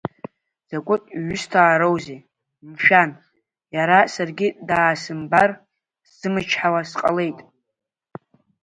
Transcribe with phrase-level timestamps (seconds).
[0.65, 2.19] Изакәытә ҩысҭаароузеи,
[2.71, 3.11] мшәан,
[3.75, 5.49] иара саргьы даасымбар
[6.09, 7.45] сзымычҳауа сҟалеитеи?